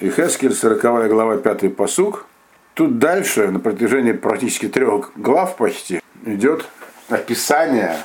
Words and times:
Ихескель, 0.00 0.54
40 0.54 1.08
глава, 1.08 1.36
5 1.36 1.76
посук. 1.76 2.26
Тут 2.74 2.98
дальше, 2.98 3.48
на 3.48 3.60
протяжении 3.60 4.12
практически 4.12 4.68
трех 4.68 5.12
глав 5.16 5.56
почти, 5.56 6.00
идет 6.24 6.64
описание 7.08 7.96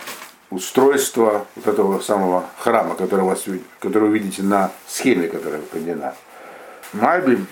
устройства 0.50 1.46
вот 1.56 1.68
этого 1.68 2.00
самого 2.00 2.46
храма, 2.60 2.96
который, 2.96 3.24
вас, 3.24 3.46
который 3.80 4.10
вы 4.10 4.18
видите 4.18 4.44
на 4.44 4.72
схеме, 4.88 5.28
которая 5.28 5.62
поднята. 5.62 6.16
Мальбим, 6.94 7.48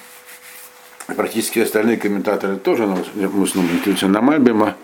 практически 1.16 1.60
остальные 1.60 1.98
комментаторы 1.98 2.58
тоже, 2.58 2.86
в 2.86 3.44
основном 3.44 4.12
на 4.12 4.22
Мальбима, 4.22 4.76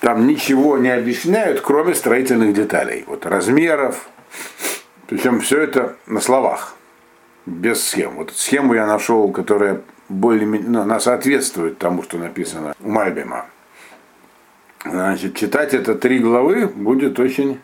там 0.00 0.26
ничего 0.26 0.78
не 0.78 0.90
объясняют, 0.90 1.60
кроме 1.60 1.94
строительных 1.94 2.54
деталей. 2.54 3.04
Вот 3.06 3.26
размеров, 3.26 4.08
причем 5.08 5.40
все 5.40 5.60
это 5.60 5.96
на 6.06 6.20
словах, 6.20 6.74
без 7.46 7.86
схем. 7.86 8.16
Вот 8.16 8.32
схему 8.34 8.74
я 8.74 8.86
нашел, 8.86 9.30
которая 9.30 9.80
более 10.08 10.46
ну, 10.46 10.80
она 10.80 11.00
соответствует 11.00 11.78
тому, 11.78 12.02
что 12.02 12.18
написано 12.18 12.74
у 12.80 12.90
Мальбима. 12.90 13.46
Значит, 14.84 15.36
читать 15.36 15.74
это 15.74 15.94
три 15.94 16.18
главы 16.18 16.66
будет 16.66 17.18
очень 17.18 17.60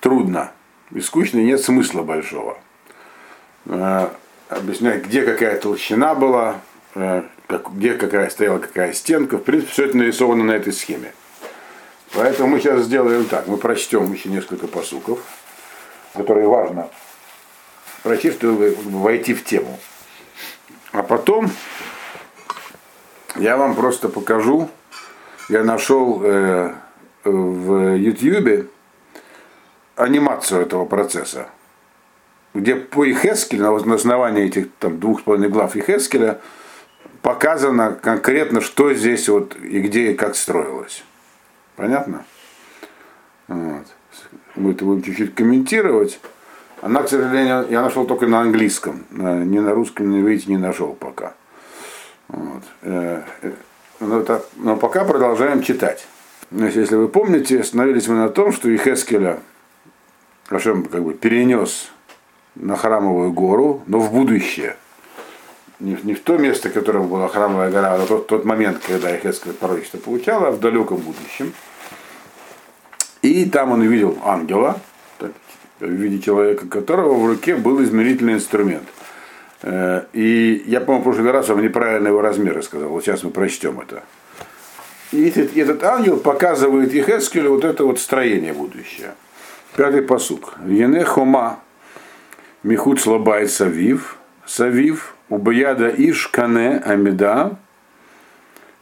трудно 0.00 0.52
и 0.90 1.00
скучно, 1.00 1.38
и 1.38 1.44
нет 1.44 1.60
смысла 1.60 2.02
большого. 2.02 2.58
Э, 3.66 4.08
объяснять, 4.48 5.04
где 5.04 5.22
какая 5.22 5.58
толщина 5.58 6.14
была, 6.14 6.60
э, 6.94 7.22
как, 7.48 7.72
где 7.74 7.94
какая 7.94 8.30
стояла 8.30 8.58
какая 8.58 8.92
стенка. 8.92 9.38
В 9.38 9.42
принципе, 9.42 9.72
все 9.72 9.84
это 9.86 9.96
нарисовано 9.96 10.44
на 10.44 10.52
этой 10.52 10.72
схеме. 10.72 11.12
Поэтому 12.14 12.50
мы 12.50 12.60
сейчас 12.60 12.84
сделаем 12.84 13.24
так. 13.24 13.46
Мы 13.46 13.56
прочтем 13.56 14.10
еще 14.12 14.28
несколько 14.28 14.68
посуков, 14.68 15.20
которые 16.14 16.46
важно 16.46 16.88
прочесть, 18.02 18.38
чтобы 18.38 18.76
войти 18.84 19.34
в 19.34 19.44
тему. 19.44 19.78
А 20.92 21.02
потом 21.02 21.50
я 23.36 23.56
вам 23.56 23.74
просто 23.74 24.08
покажу, 24.08 24.68
я 25.48 25.64
нашел 25.64 26.20
э, 26.22 26.74
в 27.24 27.96
YouTube 27.96 28.70
анимацию 29.96 30.62
этого 30.62 30.84
процесса, 30.84 31.48
где 32.54 32.74
по 32.76 33.10
Ихескелю, 33.10 33.80
на 33.84 33.94
основании 33.94 34.46
этих 34.46 34.70
там, 34.78 35.00
двух 35.00 35.20
с 35.20 35.22
половиной 35.22 35.48
глав 35.48 35.76
Ихескеля, 35.76 36.40
показано 37.22 37.92
конкретно, 37.92 38.60
что 38.60 38.92
здесь 38.92 39.28
вот 39.28 39.56
и 39.56 39.80
где 39.80 40.12
и 40.12 40.14
как 40.14 40.36
строилось. 40.36 41.04
Понятно? 41.76 42.24
Вот. 43.48 43.86
Мы 44.56 44.72
это 44.72 44.84
будем 44.84 45.02
чуть-чуть 45.02 45.34
комментировать. 45.34 46.20
Она, 46.82 47.04
к 47.04 47.08
сожалению, 47.08 47.64
я 47.70 47.80
нашел 47.80 48.04
только 48.06 48.26
на 48.26 48.40
английском. 48.40 49.04
Ни 49.12 49.60
на 49.60 49.72
русском, 49.72 50.10
не 50.10 50.20
видите, 50.20 50.50
не 50.50 50.58
нашел 50.58 50.94
пока. 50.94 51.34
Вот. 52.26 52.64
Э, 52.82 53.22
э, 53.42 53.52
но, 54.00 54.18
это, 54.18 54.44
но 54.56 54.76
пока 54.76 55.04
продолжаем 55.04 55.62
читать. 55.62 56.08
Значит, 56.50 56.76
если 56.78 56.96
вы 56.96 57.06
помните, 57.06 57.60
остановились 57.60 58.08
мы 58.08 58.16
на 58.16 58.28
том, 58.30 58.52
что 58.52 58.68
Ихескеля 58.74 59.38
Хашем 60.48 60.84
как 60.86 61.04
бы 61.04 61.14
перенес 61.14 61.88
на 62.56 62.76
храмовую 62.76 63.32
гору, 63.32 63.82
но 63.86 64.00
в 64.00 64.12
будущее. 64.12 64.76
Не, 65.78 65.96
не 66.02 66.14
в 66.14 66.20
то 66.20 66.36
место, 66.36 66.68
которое 66.68 67.04
была 67.04 67.28
храмовая 67.28 67.70
гора, 67.70 67.94
а 67.94 68.06
тот, 68.06 68.26
тот 68.26 68.44
момент, 68.44 68.82
когда 68.84 69.16
Ихескель 69.16 69.52
пророчество 69.52 69.98
получала, 69.98 70.48
а 70.48 70.50
в 70.50 70.58
далеком 70.58 70.96
будущем. 70.96 71.52
И 73.22 73.44
там 73.44 73.70
он 73.70 73.82
увидел 73.82 74.18
ангела, 74.24 74.80
в 75.86 75.90
виде 75.90 76.20
человека, 76.20 76.66
которого 76.66 77.14
в 77.14 77.26
руке 77.26 77.56
был 77.56 77.82
измерительный 77.82 78.34
инструмент. 78.34 78.88
Э, 79.62 80.04
и 80.12 80.62
я, 80.66 80.80
по-моему, 80.80 81.02
в 81.02 81.04
прошлый 81.04 81.30
раз 81.30 81.48
вам 81.48 81.62
неправильно 81.62 82.08
его 82.08 82.20
размеры 82.20 82.62
сказал. 82.62 82.88
Вот 82.88 83.04
сейчас 83.04 83.22
мы 83.22 83.30
прочтем 83.30 83.80
это. 83.80 84.02
И 85.12 85.28
этот, 85.28 85.56
этот 85.56 85.82
ангел 85.84 86.16
показывает 86.18 86.92
Ехескелю 86.94 87.50
вот 87.50 87.64
это 87.64 87.84
вот 87.84 87.98
строение 87.98 88.52
будущее. 88.52 89.14
Пятый 89.76 90.02
посук. 90.02 90.54
Ене 90.66 91.04
хома 91.04 91.60
михут 92.62 93.00
слабай 93.00 93.48
савив, 93.48 94.16
савив, 94.46 95.14
убаяда 95.28 95.88
иш 95.88 96.28
кане 96.28 96.78
амида, 96.78 97.58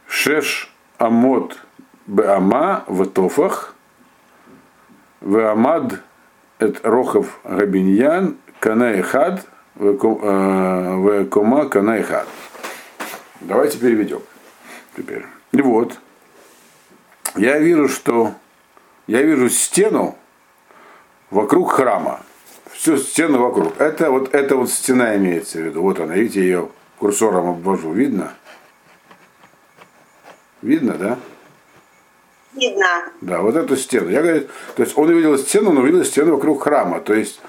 шеш 0.07 0.73
амот 0.97 1.57
беама 2.07 2.83
в 2.87 3.05
тофах, 3.05 3.75
Веамад 5.21 6.01
эт 6.61 6.79
Рохов 6.83 7.39
Габиньян 7.43 8.37
Канаихад 8.59 9.45
Векома 9.75 11.67
Канаихад. 11.67 12.27
Давайте 13.41 13.79
переведем. 13.79 14.21
Теперь. 14.95 15.25
И 15.51 15.61
вот. 15.61 15.99
Я 17.35 17.57
вижу, 17.57 17.87
что 17.89 18.33
я 19.07 19.23
вижу 19.23 19.49
стену 19.49 20.15
вокруг 21.31 21.71
храма. 21.71 22.21
Всю 22.71 22.97
стену 22.97 23.39
вокруг. 23.39 23.79
Это 23.79 24.11
вот, 24.11 24.35
это 24.35 24.55
вот 24.55 24.69
стена 24.69 25.17
имеется 25.17 25.57
в 25.57 25.61
виду. 25.61 25.81
Вот 25.81 25.99
она, 25.99 26.13
видите, 26.13 26.41
ее 26.41 26.69
курсором 26.99 27.49
обвожу. 27.49 27.91
Видно? 27.91 28.33
Видно, 30.61 30.93
да? 30.93 31.17
Видно. 32.53 32.85
Да, 33.21 33.41
вот 33.41 33.55
эту 33.55 33.77
стену. 33.77 34.09
Я 34.09 34.21
говорю, 34.21 34.41
то 34.75 34.83
есть 34.83 34.97
он 34.97 35.09
увидел 35.09 35.37
стену, 35.37 35.71
но 35.71 35.81
увидел 35.81 36.03
стену 36.03 36.35
вокруг 36.35 36.63
храма. 36.63 36.99
То 36.99 37.13
есть 37.13 37.39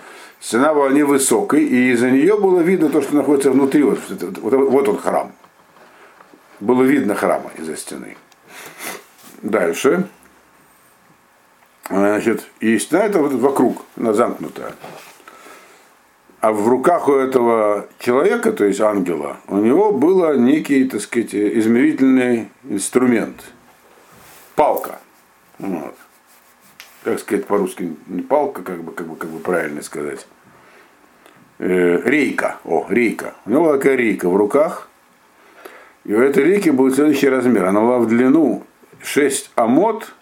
стена 0.41 0.73
была 0.75 0.91
невысокой, 0.91 1.65
и 1.65 1.91
из-за 1.93 2.11
нее 2.11 2.39
было 2.39 2.61
видно 2.61 2.89
то, 2.89 3.03
что 3.03 3.17
находится 3.17 3.51
внутри. 3.51 3.83
Вот, 3.83 3.99
вот, 4.09 4.53
вот 4.53 4.89
он 4.89 4.99
храм. 4.99 5.33
Было 6.61 6.85
видно 6.85 7.17
храма 7.17 7.51
из-за 7.59 7.77
стены. 7.77 8.17
Дальше. 9.43 10.09
Значит, 11.89 12.47
и 12.61 12.79
стена 12.79 13.05
это 13.05 13.19
вот 13.19 13.33
вокруг, 13.33 13.85
она 13.97 14.13
замкнутая. 14.13 14.73
А 16.41 16.53
в 16.53 16.67
руках 16.69 17.09
у 17.09 17.15
этого 17.15 17.89
человека, 17.99 18.53
то 18.53 18.65
есть 18.65 18.81
ангела, 18.81 19.39
у 19.49 19.57
него 19.57 19.93
был 19.93 20.33
некий, 20.35 20.85
так 20.85 21.01
сказать, 21.01 21.35
измерительный 21.35 22.51
инструмент– 22.69 23.43
палка. 24.63 24.92
Вот. 25.63 25.97
Как 27.05 27.21
сказать 27.21 27.47
по-русски, 27.47 27.97
не 28.09 28.23
палка, 28.23 28.63
как 28.63 28.83
бы, 28.83 28.93
как 28.93 29.07
бы, 29.07 29.17
как 29.17 29.31
бы 29.31 29.39
правильно 29.39 29.81
сказать. 29.83 30.27
Э, 31.59 32.01
рейка. 32.05 32.59
О, 32.65 32.87
рейка. 32.89 33.35
У 33.47 33.51
него 33.51 33.65
была 33.65 33.77
такая 33.77 33.95
рейка 33.95 34.29
в 34.29 34.37
руках. 34.37 34.89
И 36.05 36.13
у 36.13 36.21
этой 36.21 36.43
рейки 36.43 36.71
был 36.71 36.93
следующий 36.93 37.29
размер. 37.29 37.65
Она 37.65 37.81
была 37.81 37.99
в 37.99 38.09
длину 38.09 38.65
6 39.03 39.53
амод, 39.55 40.13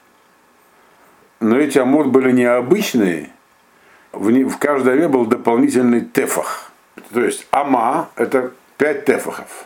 но 1.40 1.58
эти 1.58 1.78
амод 1.78 2.08
были 2.08 2.32
необычные. 2.32 3.30
В, 4.12 4.30
в 4.30 4.58
каждой 4.58 4.92
аме 4.92 5.08
был 5.08 5.24
дополнительный 5.24 6.02
тефах. 6.02 6.70
То 7.14 7.24
есть 7.24 7.46
ама 7.50 8.10
это 8.16 8.52
5 8.76 9.04
тефахов. 9.06 9.64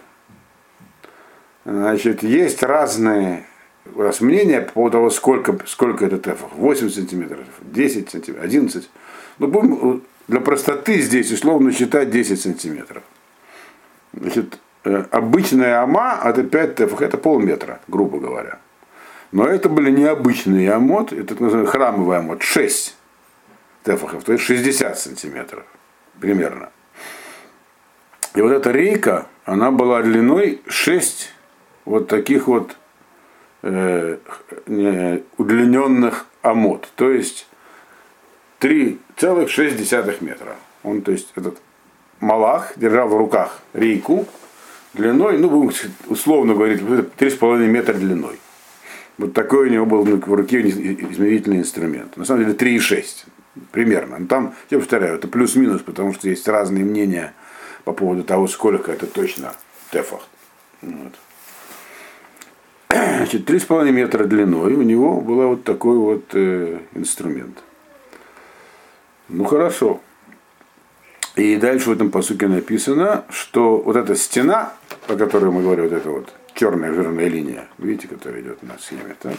Значит, 1.65 2.23
есть 2.23 2.63
разные 2.63 3.45
у 3.95 4.03
нас 4.03 4.21
мнение 4.21 4.63
по 4.63 4.73
поводу 4.73 4.93
того, 4.93 5.11
сколько, 5.11 5.57
сколько 5.67 6.07
это 6.07 6.19
тефах. 6.19 6.51
8 6.55 6.91
сантиметров, 6.91 7.45
10 7.63 8.11
сантиметров, 8.11 8.45
11. 8.45 8.91
Но 9.39 9.47
будем 9.47 10.03
для 10.29 10.41
простоты 10.41 11.01
здесь 11.01 11.31
условно 11.33 11.73
считать 11.73 12.11
10 12.11 12.41
сантиметров. 12.41 13.03
Значит, 14.13 14.59
э, 14.85 15.05
обычная 15.11 15.83
ама 15.83 16.21
это 16.25 16.43
5 16.43 16.75
тефах, 16.77 17.03
это 17.03 17.19
полметра, 17.19 17.81
грубо 17.89 18.19
говоря. 18.19 18.59
Но 19.33 19.47
это 19.47 19.69
были 19.69 19.91
необычные 19.91 20.73
амот, 20.73 21.13
это 21.13 21.35
так 21.35 21.69
храмовый 21.69 22.19
амот, 22.19 22.43
6 22.43 22.97
тефахов, 23.83 24.23
то 24.25 24.33
есть 24.33 24.45
60 24.45 24.99
сантиметров 24.99 25.65
примерно. 26.21 26.71
И 28.35 28.41
вот 28.41 28.53
эта 28.53 28.71
рейка, 28.71 29.27
она 29.45 29.71
была 29.71 30.03
длиной 30.03 30.63
6 30.67 31.33
вот 31.85 32.09
таких 32.09 32.47
вот 32.47 32.71
э, 32.71 32.75
удлиненных 35.39 36.27
амод, 36.43 36.89
то 36.97 37.11
есть 37.11 37.47
3,6 38.61 40.25
метра. 40.25 40.57
Он, 40.83 41.01
то 41.01 41.13
есть, 41.13 41.33
этот 41.35 41.59
Малах 42.21 42.75
держал 42.77 43.09
в 43.09 43.17
руках 43.17 43.61
рейку 43.73 44.27
длиной, 44.93 45.39
ну, 45.39 45.49
будем 45.49 45.73
условно 46.09 46.55
говорить, 46.55 46.83
3,5 46.83 47.67
метра 47.67 47.95
длиной. 47.95 48.39
Вот 49.17 49.33
такой 49.33 49.69
у 49.69 49.71
него 49.71 49.87
был 49.87 50.05
в 50.05 50.35
руке 50.35 50.61
измерительный 50.61 51.59
инструмент. 51.59 52.17
На 52.17 52.25
самом 52.25 52.45
деле 52.45 52.55
3,6 52.55 53.27
примерно. 53.71 54.19
Но 54.19 54.27
там, 54.27 54.55
я 54.71 54.79
повторяю, 54.79 55.15
это 55.15 55.29
плюс-минус, 55.29 55.83
потому 55.83 56.13
что 56.13 56.29
есть 56.29 56.49
разные 56.49 56.85
мнения 56.85 57.33
по 57.85 57.93
поводу 57.93 58.25
того, 58.25 58.47
сколько 58.49 58.93
это 58.93 59.07
точно 59.07 59.55
тефах. 59.91 60.29
Вот. 60.83 61.15
Значит, 63.17 63.49
3,5 63.49 63.91
метра 63.91 64.25
длиной 64.25 64.75
у 64.75 64.83
него 64.83 65.21
был 65.21 65.49
вот 65.49 65.65
такой 65.65 65.97
вот 65.97 66.25
э, 66.33 66.79
инструмент. 66.95 67.63
Ну 69.29 69.45
хорошо. 69.45 70.01
И 71.37 71.57
дальше 71.57 71.91
в 71.91 71.93
этом 71.93 72.11
посуке 72.11 72.47
написано, 72.49 73.25
что 73.29 73.79
вот 73.79 73.97
эта 73.97 74.15
стена, 74.15 74.73
по 75.07 75.17
которой 75.17 75.51
мы 75.51 75.63
говорим, 75.63 75.85
вот 75.85 75.93
эта 75.93 76.11
вот 76.11 76.33
черная 76.55 76.93
жирная 76.93 77.29
линия, 77.29 77.67
видите, 77.79 78.09
которая 78.09 78.41
идет 78.41 78.63
на 78.63 78.79
схеме, 78.79 79.17
так? 79.21 79.35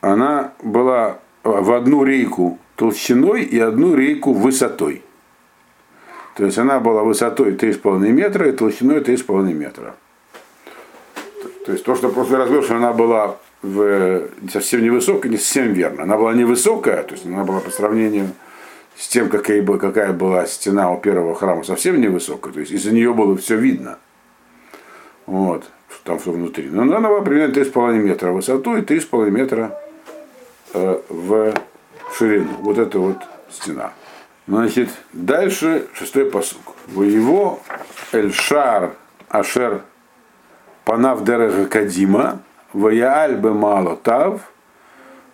она 0.00 0.52
была 0.62 1.18
в 1.44 1.72
одну 1.72 2.04
рейку 2.04 2.58
толщиной 2.76 3.42
и 3.42 3.58
одну 3.58 3.94
рейку 3.94 4.32
высотой. 4.32 5.02
То 6.36 6.44
есть 6.44 6.58
она 6.58 6.80
была 6.80 7.02
высотой 7.02 7.52
3,5 7.52 7.98
метра 8.08 8.48
и 8.48 8.52
толщиной 8.52 9.00
3,5 9.00 9.52
метра. 9.52 9.94
То 11.64 11.72
есть 11.72 11.84
то, 11.84 11.94
что 11.94 12.08
просто 12.08 12.38
разбил, 12.38 12.62
что 12.62 12.76
она 12.76 12.92
была 12.92 13.36
в, 13.62 14.28
совсем 14.52 14.82
невысокая, 14.82 15.30
не 15.30 15.38
совсем 15.38 15.72
верно. 15.72 16.02
Она 16.02 16.16
была 16.16 16.34
невысокая, 16.34 17.02
то 17.04 17.14
есть 17.14 17.24
она 17.24 17.44
была 17.44 17.60
по 17.60 17.70
сравнению 17.70 18.30
с 18.96 19.08
тем, 19.08 19.28
какая, 19.28 19.64
какая 19.64 20.12
была 20.12 20.46
стена 20.46 20.90
у 20.90 21.00
первого 21.00 21.34
храма, 21.34 21.62
совсем 21.62 22.00
невысокая. 22.00 22.52
То 22.52 22.60
есть 22.60 22.72
из-за 22.72 22.92
нее 22.92 23.14
было 23.14 23.36
все 23.36 23.56
видно. 23.56 23.98
Вот, 25.26 25.64
там 26.04 26.18
все 26.18 26.32
внутри. 26.32 26.68
Но 26.68 26.82
она 26.82 27.08
была 27.08 27.20
примерно 27.20 27.52
3,5 27.52 27.94
метра 27.94 28.30
в 28.30 28.34
высоту 28.34 28.76
и 28.76 28.80
3,5 28.80 29.30
метра 29.30 29.78
э, 30.74 31.00
в 31.08 31.54
ширину. 32.16 32.56
Вот 32.60 32.78
эта 32.78 32.98
вот 32.98 33.18
стена. 33.50 33.92
Значит, 34.48 34.90
дальше 35.12 35.86
шестой 35.94 36.26
посук. 36.26 36.74
Воево 36.88 37.60
Эльшар 38.12 38.94
Ашер 39.28 39.82
Панав 40.84 41.24
Дерега 41.24 41.66
Кадима, 41.66 42.40
Ваяаль 42.72 43.36
Бемало 43.36 43.96
Тав, 43.96 44.40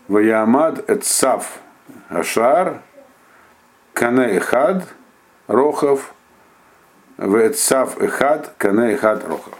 Ваямад 0.08 0.88
Эцав 0.90 1.60
Ашар, 2.08 2.80
Кане 3.92 4.36
Эхад, 4.36 4.84
Рохов, 5.46 6.14
Вецав 7.16 8.00
Эхад, 8.00 8.54
Кане 8.58 8.94
Эхад, 8.94 9.26
Рохов. 9.26 9.54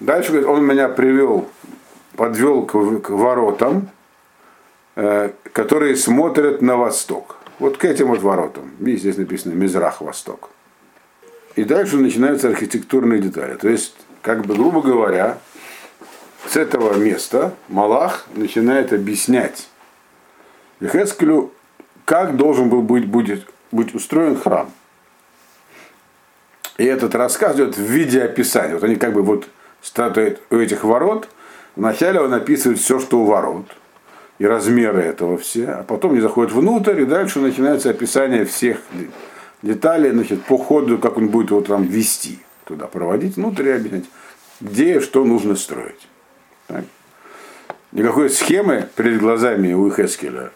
Дальше 0.00 0.30
говорит, 0.30 0.48
он 0.48 0.64
меня 0.64 0.88
привел, 0.88 1.48
подвел 2.16 2.66
к, 2.66 2.72
к 2.72 3.10
воротам, 3.10 3.88
э, 4.94 5.30
которые 5.52 5.96
смотрят 5.96 6.60
на 6.60 6.76
восток. 6.76 7.36
Вот 7.58 7.78
к 7.78 7.84
этим 7.84 8.08
вот 8.08 8.20
воротам. 8.20 8.72
Здесь 8.80 9.16
написано 9.16 9.52
Мизрах-Восток. 9.54 10.50
И 11.54 11.64
дальше 11.64 11.96
начинаются 11.96 12.48
архитектурные 12.48 13.18
детали. 13.20 13.54
То 13.54 13.68
есть, 13.68 13.96
как 14.26 14.44
бы, 14.44 14.56
грубо 14.56 14.82
говоря, 14.82 15.38
с 16.48 16.56
этого 16.56 16.94
места 16.94 17.54
Малах 17.68 18.26
начинает 18.34 18.92
объяснять 18.92 19.68
Ехескелю, 20.80 21.52
как 22.04 22.36
должен 22.36 22.68
был 22.68 22.82
быть, 22.82 23.06
будет, 23.06 23.46
быть 23.70 23.94
устроен 23.94 24.36
храм. 24.36 24.68
И 26.76 26.84
этот 26.84 27.14
рассказ 27.14 27.54
идет 27.54 27.76
в 27.76 27.82
виде 27.82 28.20
описания. 28.20 28.74
Вот 28.74 28.82
они 28.82 28.96
как 28.96 29.12
бы 29.12 29.22
вот 29.22 29.46
статуют 29.80 30.42
у 30.50 30.56
этих 30.56 30.82
ворот. 30.82 31.28
Вначале 31.76 32.20
он 32.20 32.34
описывает 32.34 32.80
все, 32.80 32.98
что 32.98 33.20
у 33.20 33.26
ворот– 33.26 33.66
и 34.38 34.44
размеры 34.44 35.00
этого 35.00 35.38
все, 35.38 35.66
а 35.68 35.82
потом 35.82 36.12
они 36.12 36.20
заходят 36.20 36.52
внутрь, 36.52 37.00
и 37.00 37.06
дальше 37.06 37.38
начинается 37.38 37.88
описание 37.88 38.44
всех 38.44 38.78
деталей, 39.62 40.10
значит, 40.10 40.42
по 40.42 40.58
ходу, 40.58 40.98
как 40.98 41.16
он 41.16 41.28
будет 41.28 41.52
его 41.52 41.62
там 41.62 41.84
вести, 41.84 42.40
туда 42.66 42.86
проводить, 42.86 43.36
внутрь 43.36 43.70
объяснять, 43.70 44.04
где 44.60 44.96
и 44.96 45.00
что 45.00 45.24
нужно 45.24 45.56
строить. 45.56 46.08
Так? 46.66 46.84
Никакой 47.92 48.28
схемы 48.28 48.88
перед 48.96 49.20
глазами 49.20 49.72
у 49.72 49.90
Хескеля 49.90 50.50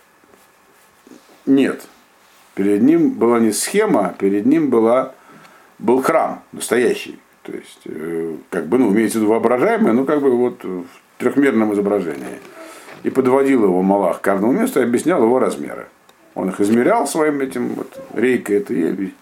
нет. 1.47 1.83
Перед 2.55 2.83
ним 2.83 3.13
была 3.13 3.39
не 3.39 3.53
схема, 3.53 4.09
а 4.09 4.13
перед 4.13 4.45
ним 4.45 4.69
была, 4.69 5.15
был 5.79 6.03
храм 6.03 6.43
настоящий. 6.53 7.19
То 7.43 7.53
есть, 7.53 7.81
э, 7.87 8.37
как 8.51 8.67
бы, 8.67 8.79
ну, 8.79 8.93
имеется 8.93 9.19
в 9.19 9.23
виду 9.23 9.31
воображаемое, 9.31 9.93
но 9.93 10.05
как 10.05 10.21
бы 10.21 10.37
вот 10.37 10.63
в 10.65 10.85
трехмерном 11.19 11.73
изображении 11.73 12.41
и 13.03 13.11
подводил 13.11 13.65
его 13.65 13.83
Малах 13.83 14.19
к 14.19 14.25
каждому 14.25 14.53
месту 14.53 14.81
и 14.81 14.85
объяснял 14.85 15.23
его 15.23 15.39
размеры. 15.39 15.87
Он 16.35 16.49
их 16.51 16.61
измерял 16.61 17.07
своим 17.07 17.41
этим 17.41 17.69
вот, 17.69 17.99
рейкой 18.15 18.59
это, 18.59 18.75
и, 18.75 19.13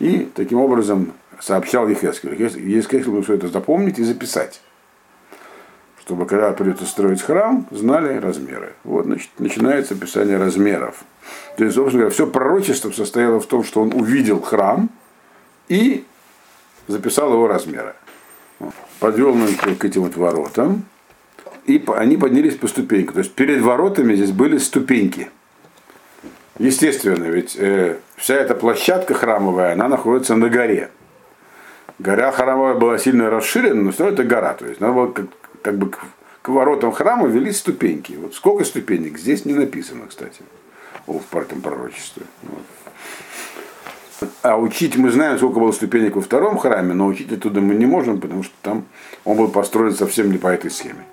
и 0.00 0.28
таким 0.34 0.58
образом 0.58 1.12
сообщал 1.40 1.88
Ехескелю. 1.88 2.36
Ехескель 2.38 3.04
был 3.04 3.22
все 3.22 3.34
это 3.34 3.48
запомнить 3.48 3.98
и 3.98 4.04
записать. 4.04 4.60
Чтобы 6.00 6.26
когда 6.26 6.52
придется 6.52 6.86
строить 6.86 7.22
храм, 7.22 7.66
знали 7.70 8.18
размеры. 8.18 8.74
Вот 8.84 9.06
значит, 9.06 9.30
начинается 9.38 9.94
описание 9.94 10.38
размеров. 10.38 11.04
То 11.56 11.64
есть, 11.64 11.76
собственно 11.76 12.02
говоря, 12.02 12.14
все 12.14 12.26
пророчество 12.26 12.90
состояло 12.90 13.40
в 13.40 13.46
том, 13.46 13.64
что 13.64 13.82
он 13.82 13.92
увидел 13.92 14.40
храм 14.40 14.90
и 15.68 16.04
записал 16.88 17.32
его 17.32 17.46
размеры. 17.46 17.94
Подвел 18.98 19.34
нас 19.34 19.50
к 19.54 19.84
этим 19.84 20.02
вот 20.02 20.16
воротам 20.16 20.84
и 21.66 21.82
они 21.96 22.16
поднялись 22.16 22.56
по 22.56 22.66
ступенькам. 22.66 23.14
То 23.14 23.20
есть 23.20 23.32
перед 23.32 23.60
воротами 23.60 24.14
здесь 24.14 24.32
были 24.32 24.58
ступеньки. 24.58 25.30
Естественно, 26.58 27.24
ведь 27.24 27.56
э, 27.56 27.98
вся 28.16 28.34
эта 28.34 28.54
площадка 28.54 29.14
храмовая, 29.14 29.72
она 29.72 29.88
находится 29.88 30.36
на 30.36 30.48
горе. 30.48 30.90
Гора 32.00 32.32
храмовая 32.32 32.74
была 32.74 32.96
сильно 32.96 33.28
расширена, 33.28 33.82
но 33.82 33.90
все 33.90 34.04
равно 34.04 34.14
это 34.14 34.24
гора. 34.24 34.54
То 34.54 34.66
есть 34.66 34.80
надо 34.80 34.94
было 34.94 35.12
как, 35.12 35.26
как 35.60 35.76
бы 35.76 35.90
к, 35.90 35.98
к 36.40 36.48
воротам 36.48 36.92
храма 36.92 37.26
вели 37.28 37.52
ступеньки. 37.52 38.14
Вот 38.14 38.34
сколько 38.34 38.64
ступенек 38.64 39.18
здесь 39.18 39.44
не 39.44 39.52
написано, 39.52 40.06
кстати, 40.08 40.40
в 41.06 41.36
этом 41.36 41.60
пророчестве. 41.60 42.22
Вот. 42.44 44.30
А 44.40 44.56
учить 44.56 44.96
мы 44.96 45.10
знаем, 45.10 45.36
сколько 45.36 45.60
было 45.60 45.72
ступенек 45.72 46.16
во 46.16 46.22
втором 46.22 46.56
храме, 46.56 46.94
но 46.94 47.06
учить 47.06 47.32
оттуда 47.32 47.60
мы 47.60 47.74
не 47.74 47.84
можем, 47.84 48.18
потому 48.18 48.44
что 48.44 48.54
там 48.62 48.86
он 49.26 49.36
был 49.36 49.48
построен 49.48 49.94
совсем 49.94 50.32
не 50.32 50.38
по 50.38 50.48
этой 50.48 50.70
схеме. 50.70 51.04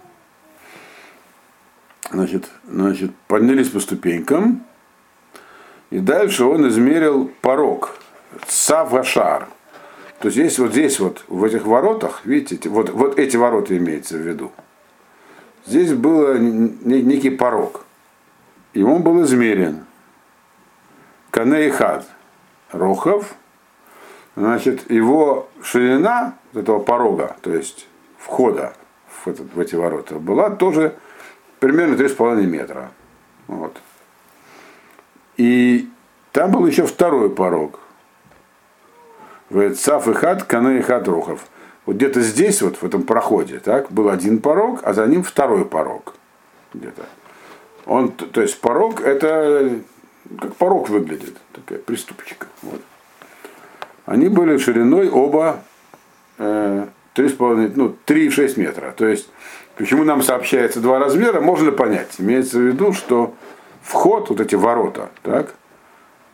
Значит, 2.11 2.45
значит, 2.65 3.11
поднялись 3.27 3.67
по 3.67 3.81
ступенькам, 3.81 4.63
и 5.89 5.99
дальше 5.99 6.45
он 6.45 6.65
измерил 6.69 7.29
порог, 7.41 7.97
Савашар. 8.47 9.49
То 10.19 10.29
здесь 10.31 10.57
вот 10.57 10.71
здесь 10.71 10.99
вот, 10.99 11.23
в 11.27 11.43
этих 11.43 11.65
воротах, 11.65 12.25
видите, 12.25 12.69
вот, 12.69 12.89
вот 12.89 13.19
эти 13.19 13.37
ворота 13.37 13.77
имеется 13.77 14.17
в 14.17 14.21
виду. 14.21 14.51
Здесь 15.65 15.93
был 15.93 16.35
некий 16.37 17.29
порог. 17.29 17.85
И 18.73 18.81
он 18.81 19.03
был 19.03 19.21
измерен. 19.23 19.85
Канейхад 21.29 22.07
Рохов. 22.71 23.35
Значит, 24.35 24.89
его 24.91 25.49
ширина 25.63 26.37
этого 26.53 26.79
порога, 26.79 27.37
то 27.41 27.51
есть 27.51 27.87
входа 28.19 28.73
в, 29.07 29.27
этот, 29.27 29.51
в 29.51 29.59
эти 29.59 29.73
ворота, 29.73 30.19
была 30.19 30.51
тоже 30.51 30.95
примерно 31.59 31.95
3,5 31.95 32.45
метра. 32.45 32.91
Вот. 33.47 33.75
И 35.37 35.89
там 36.33 36.51
был 36.51 36.67
еще 36.67 36.85
второй 36.85 37.31
порог. 37.31 37.79
Цаф 39.49 40.07
и 40.07 40.13
хат, 40.13 40.43
кане 40.43 40.79
и 40.79 40.81
хат 40.81 41.07
рухов. 41.07 41.45
Вот 41.85 41.95
где-то 41.95 42.21
здесь, 42.21 42.61
вот 42.61 42.77
в 42.77 42.83
этом 42.83 43.03
проходе, 43.03 43.59
так, 43.59 43.91
был 43.91 44.09
один 44.09 44.39
порог, 44.39 44.81
а 44.83 44.93
за 44.93 45.05
ним 45.07 45.23
второй 45.23 45.65
порог. 45.65 46.15
Где-то. 46.73 47.03
Он, 47.85 48.11
то 48.11 48.41
есть 48.41 48.59
порог 48.59 49.01
это 49.01 49.79
как 50.41 50.55
порог 50.55 50.89
выглядит, 50.89 51.37
такая 51.53 51.79
приступчика. 51.79 52.47
Вот. 52.61 52.81
Они 54.05 54.27
были 54.27 54.57
шириной 54.57 55.09
оба 55.09 55.61
э, 56.37 56.87
3,5, 57.15 57.71
ну, 57.75 57.95
3,6 58.05 58.59
метра. 58.59 58.93
То 58.95 59.07
есть 59.07 59.29
Почему 59.77 60.03
нам 60.03 60.23
сообщается 60.23 60.79
два 60.79 60.97
размера, 60.97 61.39
можно 61.39 61.71
понять. 61.71 62.15
Имеется 62.17 62.57
в 62.57 62.61
виду, 62.61 62.93
что 62.93 63.35
вход, 63.83 64.29
вот 64.29 64.41
эти 64.41 64.55
ворота, 64.55 65.09
так, 65.21 65.53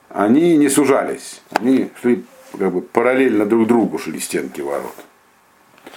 они 0.07 0.55
не 0.55 0.69
сужались. 0.69 1.41
Они 1.51 1.91
шли 2.01 2.23
как 2.57 2.71
бы 2.71 2.81
параллельно 2.81 3.45
друг 3.45 3.67
другу 3.67 3.97
шли 3.97 4.19
стенки 4.19 4.61
ворот. 4.61 4.95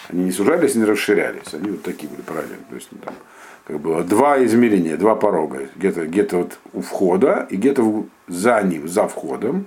Они 0.08 0.24
не 0.24 0.32
сужались, 0.32 0.74
не 0.74 0.84
расширялись. 0.84 1.52
Они 1.52 1.70
вот 1.70 1.82
такие 1.82 2.08
были 2.08 2.22
параллельно. 2.22 2.64
То 2.68 2.74
есть 2.74 2.88
ну, 2.92 2.98
там 2.98 3.14
как 3.66 3.80
было 3.80 4.02
два 4.02 4.42
измерения, 4.44 4.96
два 4.96 5.16
порога. 5.16 5.68
Где-то 5.74 6.06
где 6.06 6.22
вот 6.30 6.58
у 6.72 6.80
входа 6.80 7.46
и 7.50 7.56
где-то 7.56 8.04
за 8.28 8.62
ним, 8.62 8.88
за 8.88 9.08
входом 9.08 9.66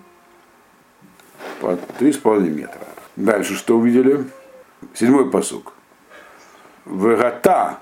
по 1.59 1.77
3,5 1.99 2.49
метра. 2.49 2.87
Дальше 3.15 3.55
что 3.55 3.77
увидели? 3.77 4.25
Седьмой 4.93 5.29
посук. 5.29 5.73
Вегата 6.85 7.79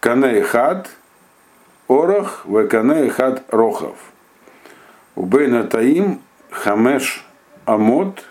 кане 0.00 0.42
хад 0.42 0.90
орах 1.88 2.44
векане 2.46 3.08
хад 3.08 3.42
рохав. 3.48 3.96
Убейна 5.14 5.64
таим 5.64 6.20
хамеш 6.50 7.23
амот 7.66 8.24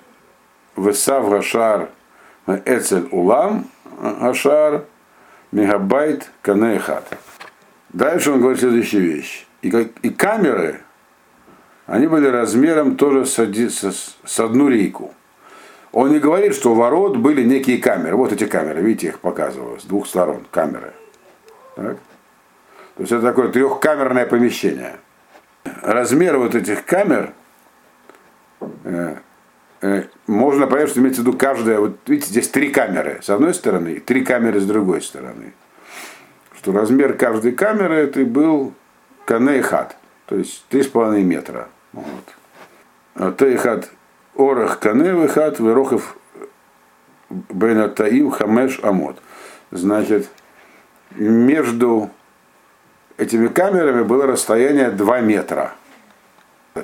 весав 0.75 1.29
гашар 1.29 1.89
эцель 2.65 3.07
улам 3.11 3.69
гашар 4.21 4.85
мегабайт 5.51 6.29
кане 6.41 6.79
хад. 6.79 7.07
Дальше 7.89 8.31
он 8.31 8.41
говорит 8.41 8.59
следующую 8.59 9.03
вещь. 9.03 9.45
И, 9.61 9.69
как, 9.71 9.87
и 10.01 10.09
камеры, 10.09 10.81
они 11.85 12.07
были 12.07 12.27
размером 12.27 12.95
тоже 12.95 13.25
с, 13.25 13.37
с- 13.37 14.17
с 14.25 14.39
одну 14.39 14.67
рейку. 14.67 15.13
Он 15.91 16.11
не 16.11 16.19
говорит, 16.19 16.55
что 16.55 16.71
у 16.71 16.75
ворот 16.75 17.17
были 17.17 17.43
некие 17.43 17.77
камеры. 17.77 18.15
Вот 18.15 18.31
эти 18.33 18.45
камеры, 18.45 18.81
видите, 18.81 19.09
их 19.09 19.19
показываю, 19.19 19.79
с 19.79 19.83
двух 19.83 20.07
сторон 20.07 20.43
камеры. 20.49 20.93
Так? 21.75 21.97
То 22.95 23.01
есть 23.01 23.11
это 23.11 23.21
такое 23.21 23.49
трехкамерное 23.49 24.25
помещение. 24.25 24.95
Размер 25.83 26.39
вот 26.39 26.55
этих 26.55 26.83
камер 26.85 27.31
можно 30.27 30.67
понять, 30.67 30.89
что 30.89 30.99
имеется 30.99 31.21
в 31.21 31.27
виду 31.27 31.37
каждая, 31.37 31.79
вот 31.79 31.97
видите, 32.07 32.29
здесь 32.29 32.49
три 32.49 32.69
камеры 32.69 33.19
с 33.21 33.29
одной 33.29 33.53
стороны 33.53 33.93
и 33.93 33.99
три 33.99 34.23
камеры 34.23 34.59
с 34.59 34.65
другой 34.65 35.01
стороны. 35.01 35.53
Что 36.57 36.71
размер 36.71 37.13
каждой 37.13 37.51
камеры 37.51 37.95
это 37.95 38.23
был 38.23 38.73
и 39.27 39.61
хат, 39.61 39.97
то 40.25 40.35
есть 40.35 40.65
3,5 40.69 41.21
метра. 41.21 41.67
Вот. 41.91 42.05
А 43.15 43.31
Тейхат 43.31 43.89
орах 44.35 44.79
кане 44.79 45.13
выхат 45.13 45.59
верохов 45.59 46.17
бенатаим 47.29 48.31
хамеш 48.31 48.79
амот. 48.81 49.21
Значит, 49.71 50.29
между 51.11 52.09
этими 53.17 53.47
камерами 53.47 54.03
было 54.03 54.25
расстояние 54.25 54.89
2 54.89 55.21
метра. 55.21 55.73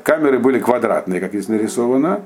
Камеры 0.03 0.39
были 0.39 0.59
квадратные, 0.59 1.19
как 1.19 1.31
здесь 1.31 1.47
нарисовано. 1.47 2.21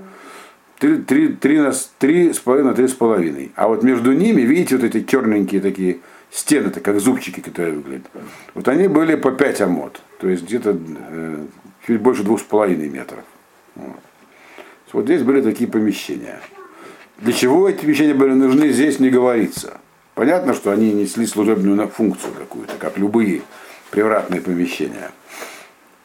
3, 0.79 0.97
3, 1.03 1.27
3 1.35 1.59
на 1.59 1.69
3,5 1.69 2.63
на 2.63 2.71
3,5. 2.71 3.51
А 3.55 3.67
вот 3.69 3.83
между 3.83 4.11
ними, 4.11 4.41
видите, 4.41 4.75
вот 4.75 4.83
эти 4.83 5.03
черненькие 5.03 5.61
такие 5.61 5.99
стены, 6.29 6.67
это 6.67 6.81
как 6.81 6.99
зубчики, 6.99 7.39
которые 7.39 7.75
выглядят. 7.77 8.07
Вот 8.53 8.67
они 8.67 8.87
были 8.87 9.15
по 9.15 9.31
5 9.31 9.61
амод. 9.61 10.01
То 10.19 10.27
есть 10.27 10.43
где-то 10.43 10.77
э, 11.09 11.45
чуть 11.87 12.01
больше 12.01 12.23
2,5 12.23 12.89
метров. 12.89 13.23
Вот. 13.75 13.99
вот 14.91 15.05
здесь 15.05 15.21
были 15.21 15.41
такие 15.41 15.69
помещения. 15.69 16.39
Для 17.19 17.31
чего 17.31 17.69
эти 17.69 17.81
помещения 17.81 18.13
были 18.13 18.33
нужны, 18.33 18.69
здесь 18.69 18.99
не 18.99 19.09
говорится. 19.09 19.79
Понятно, 20.15 20.53
что 20.53 20.71
они 20.71 20.91
несли 20.91 21.25
служебную 21.25 21.75
на- 21.75 21.87
функцию 21.87 22.33
какую-то, 22.33 22.73
как 22.77 22.97
любые 22.97 23.41
привратные 23.89 24.41
помещения. 24.41 25.11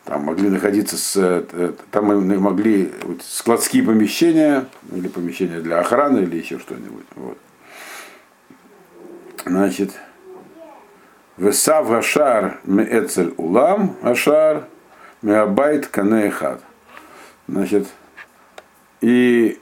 Там 0.08 0.22
могли 0.22 0.48
находиться, 0.48 0.96
с, 0.96 1.16
э, 1.16 1.72
там 1.90 2.10
и 2.10 2.38
могли 2.38 2.90
складские 3.22 3.82
помещения, 3.82 4.64
или 4.90 5.06
помещения 5.06 5.60
для 5.60 5.80
охраны, 5.80 6.20
или 6.20 6.38
еще 6.38 6.58
что-нибудь. 6.58 7.04
Вот. 7.14 7.36
Значит, 9.44 9.92
Весав 11.36 11.90
Ашар 11.90 12.58
Меэцель 12.64 13.34
Улам 13.36 13.96
Ашар 14.00 14.64
Меабайт 15.20 15.88
Канехат. 15.88 16.62
Значит, 17.46 17.86
и 19.02 19.60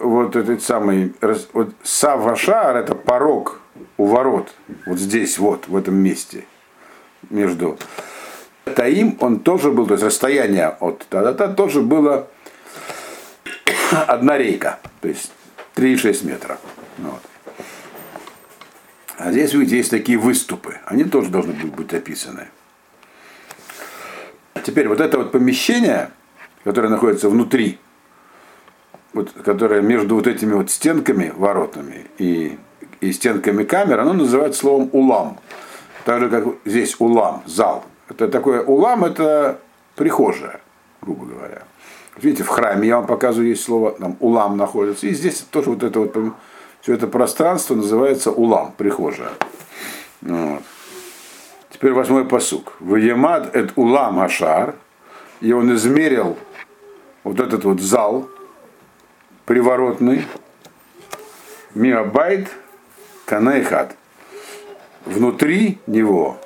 вот 0.00 0.36
этот 0.36 0.62
самый, 0.62 1.14
вот 1.54 1.72
Сав 1.82 2.26
Ашар 2.26 2.76
это 2.76 2.94
порог 2.94 3.58
у 3.96 4.04
ворот, 4.04 4.52
вот 4.84 4.98
здесь, 4.98 5.38
вот, 5.38 5.66
в 5.66 5.74
этом 5.76 5.94
месте, 5.94 6.44
между 7.30 7.78
Таим, 8.64 9.16
он 9.20 9.40
тоже 9.40 9.70
был, 9.70 9.86
то 9.86 9.94
есть 9.94 10.04
расстояние 10.04 10.68
от 10.80 11.06
та-та-та 11.08 11.48
тоже 11.48 11.80
было 11.82 12.28
одна 14.06 14.38
рейка, 14.38 14.78
то 15.00 15.08
есть 15.08 15.32
3,6 15.76 16.26
метра. 16.26 16.58
Вот. 16.98 17.20
А 19.18 19.30
здесь, 19.30 19.52
видите, 19.52 19.76
есть 19.76 19.90
такие 19.90 20.18
выступы. 20.18 20.78
Они 20.86 21.04
тоже 21.04 21.28
должны 21.30 21.52
быть, 21.52 21.74
быть 21.74 21.94
описаны. 21.94 22.48
Теперь 24.64 24.88
вот 24.88 25.00
это 25.00 25.18
вот 25.18 25.30
помещение, 25.30 26.10
которое 26.64 26.88
находится 26.88 27.28
внутри, 27.28 27.78
вот, 29.12 29.30
которое 29.44 29.82
между 29.82 30.16
вот 30.16 30.26
этими 30.26 30.54
вот 30.54 30.70
стенками 30.70 31.32
воротами 31.36 32.06
и, 32.18 32.58
и 33.00 33.12
стенками 33.12 33.64
камер, 33.64 34.00
оно 34.00 34.14
называется 34.14 34.60
словом 34.60 34.88
улам. 34.92 35.38
Так 36.04 36.20
же, 36.20 36.28
как 36.28 36.44
здесь 36.64 36.96
улам, 36.98 37.42
зал. 37.46 37.84
Это 38.08 38.28
такое 38.28 38.62
улам, 38.62 39.04
это 39.04 39.60
прихожая, 39.96 40.60
грубо 41.00 41.26
говоря. 41.26 41.62
Видите, 42.16 42.44
в 42.44 42.48
храме 42.48 42.88
я 42.88 42.98
вам 42.98 43.06
показываю, 43.06 43.48
есть 43.48 43.64
слово, 43.64 43.92
там 43.92 44.16
улам 44.20 44.56
находится. 44.56 45.06
И 45.06 45.14
здесь 45.14 45.40
тоже 45.50 45.70
вот 45.70 45.82
это 45.82 46.00
вот, 46.00 46.16
все 46.80 46.94
это 46.94 47.06
пространство 47.06 47.74
называется 47.74 48.30
улам, 48.30 48.72
прихожая. 48.76 49.30
Вот. 50.20 50.62
Теперь 51.70 51.92
восьмой 51.92 52.24
посук. 52.24 52.74
Ваемад 52.80 53.54
эт 53.56 53.72
улам 53.76 54.20
ашар. 54.20 54.74
И 55.40 55.52
он 55.52 55.74
измерил 55.74 56.36
вот 57.24 57.40
этот 57.40 57.64
вот 57.64 57.80
зал 57.80 58.28
приворотный. 59.44 60.24
Миабайт 61.74 62.48
канайхат. 63.24 63.96
Внутри 65.04 65.80
него 65.86 66.38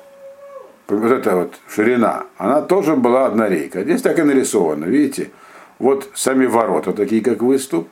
вот 0.91 1.11
эта 1.11 1.35
вот 1.35 1.55
ширина, 1.67 2.25
она 2.37 2.61
тоже 2.61 2.95
была 2.95 3.27
однорейка. 3.27 3.83
Здесь 3.83 4.01
так 4.01 4.19
и 4.19 4.23
нарисовано, 4.23 4.85
видите? 4.85 5.31
Вот 5.77 6.09
сами 6.15 6.45
ворота, 6.45 6.93
такие 6.93 7.21
как 7.21 7.41
выступ. 7.41 7.87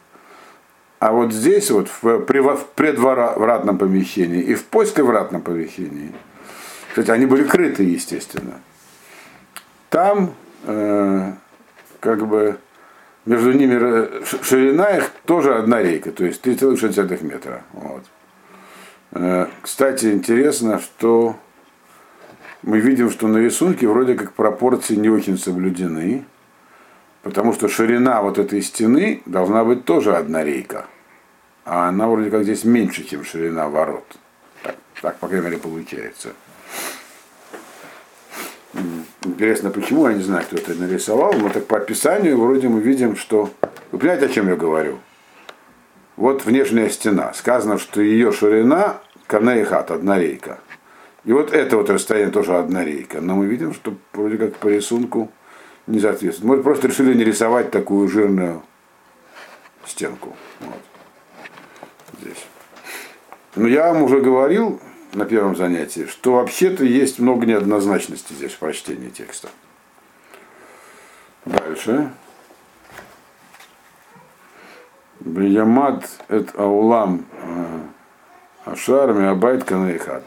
А 1.00 1.12
вот 1.12 1.32
здесь 1.32 1.70
вот 1.70 1.90
в, 1.90 2.04
в 2.04 2.66
предвратном 2.76 3.78
помещении 3.78 4.42
и 4.42 4.56
в 4.56 4.66
послевратном 4.66 5.42
помещении, 5.42 6.12
кстати, 6.90 7.12
они 7.12 7.28
были 7.28 7.44
крыты, 7.44 7.84
естественно. 7.84 8.56
Там 9.90 10.34
э, 10.66 11.34
как 12.00 12.28
бы 12.28 12.58
между 13.26 13.52
ними 13.52 14.24
ширина 14.44 14.98
их 14.98 15.12
тоже 15.26 15.56
одна 15.56 15.84
рейка, 15.84 16.12
то 16.12 16.26
есть 16.26 16.46
3,6 16.46 17.24
метра. 17.24 17.62
Вот. 17.74 18.04
Э, 19.12 19.48
Кстати, 19.62 20.08
интересно, 20.08 20.80
что 20.80 21.36
мы 22.68 22.82
видим, 22.82 23.10
что 23.10 23.30
на 23.30 23.38
рисунке 23.38 23.88
вроде 23.88 24.16
как 24.16 24.34
пропорции 24.34 24.96
не 24.96 25.08
очень 25.08 25.38
соблюдены, 25.38 26.26
потому 27.24 27.54
что 27.54 27.70
ширина 27.70 28.22
вот 28.22 28.38
этой 28.38 28.62
стены 28.62 29.22
должна 29.26 29.64
быть 29.64 29.86
тоже 29.86 30.18
одна 30.18 30.44
рейка, 30.44 30.86
а 31.64 31.88
она 31.88 32.10
вроде 32.10 32.30
как 32.30 32.44
здесь 32.44 32.66
меньше, 32.66 33.06
чем 33.06 33.24
ширина 33.24 33.70
ворот. 33.70 34.04
Так, 34.64 34.76
так 35.02 35.18
по 35.20 35.30
крайней 35.30 35.46
мере, 35.46 35.58
получается. 35.60 36.34
Интересно, 39.24 39.70
почему, 39.70 40.10
я 40.10 40.16
не 40.16 40.24
знаю, 40.24 40.44
кто 40.46 40.58
это 40.58 40.76
нарисовал, 40.76 41.32
но 41.36 41.48
так 41.48 41.68
по 41.68 41.78
описанию 41.78 42.38
вроде 42.38 42.68
мы 42.68 42.82
видим, 42.82 43.16
что... 43.16 43.50
Вы 43.94 44.00
понимаете, 44.00 44.26
о 44.26 44.30
чем 44.30 44.50
я 44.50 44.58
говорю? 44.58 45.00
Вот 46.18 46.44
внешняя 46.44 46.90
стена. 46.90 47.34
Сказано, 47.34 47.78
что 47.78 48.02
ее 48.02 48.34
ширина 48.34 48.98
канаихат, 49.26 49.90
одна 49.90 50.20
рейка. 50.20 50.60
И 51.28 51.34
вот 51.34 51.52
это 51.52 51.76
вот 51.76 51.90
расстояние 51.90 52.32
тоже 52.32 52.56
одна 52.56 52.86
рейка. 52.86 53.20
Но 53.20 53.36
мы 53.36 53.48
видим, 53.48 53.74
что 53.74 53.94
вроде 54.14 54.38
как 54.38 54.56
по 54.56 54.70
рисунку 54.70 55.30
не 55.86 56.00
соответствует. 56.00 56.58
Мы 56.58 56.64
просто 56.64 56.88
решили 56.88 57.14
не 57.14 57.26
рисовать 57.26 57.70
такую 57.70 58.08
жирную 58.08 58.64
стенку. 59.86 60.38
Вот. 60.62 60.80
Здесь. 62.22 62.48
Но 63.56 63.68
я 63.68 63.92
вам 63.92 64.04
уже 64.04 64.22
говорил 64.22 64.80
на 65.12 65.26
первом 65.26 65.58
занятии, 65.58 66.06
что 66.06 66.36
вообще-то 66.36 66.86
есть 66.86 67.20
много 67.20 67.46
неоднозначности 67.46 68.32
здесь 68.32 68.54
в 68.54 68.60
прочтении 68.60 69.10
текста. 69.10 69.50
Дальше. 71.44 72.10
Бриямад 75.20 76.10
эт 76.30 76.58
аулам 76.58 77.26
э, 77.34 77.80
ашар 78.64 79.12
миабайт 79.12 79.66
канейхат. 79.66 80.24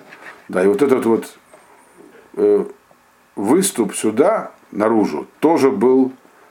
Да, 0.50 0.64
и 0.64 0.66
вот 0.66 0.82
этот 0.82 1.06
вот 1.06 1.32
э, 2.34 2.64
выступ 3.36 3.94
сюда, 3.94 4.50
наружу, 4.72 5.28
тоже 5.38 5.70
был 5.70 6.10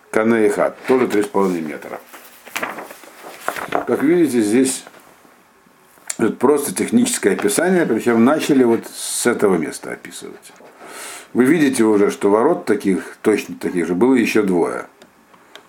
канейхат, 0.10 0.78
тоже 0.88 1.08
3,5 1.08 1.60
метра. 1.60 2.00
Как 3.70 4.02
видите, 4.02 4.40
здесь 4.40 4.86
это 6.18 6.32
просто 6.32 6.74
техническое 6.74 7.32
описание, 7.32 7.86
причем 7.86 8.24
начали 8.24 8.64
вот 8.64 8.88
с 8.88 9.28
этого 9.28 9.58
места 9.58 9.92
описывать. 9.92 10.54
Вы 11.34 11.44
видите 11.44 11.84
уже, 11.84 12.10
что 12.10 12.30
ворот 12.30 12.64
таких, 12.64 13.18
точно 13.22 13.56
таких 13.56 13.86
же, 13.86 13.96
было 13.96 14.14
еще 14.14 14.44
двое. 14.44 14.86